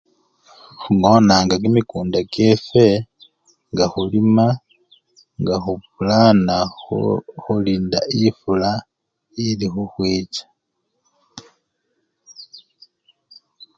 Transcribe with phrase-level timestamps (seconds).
[0.81, 2.85] Khungonanga kimikunda kyefwe
[3.71, 4.45] nga khulima
[5.41, 6.55] nga khupulana
[7.41, 8.71] khulinda efula
[9.45, 10.43] elikhukhwicha.